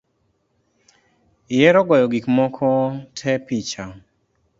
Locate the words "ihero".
1.55-1.81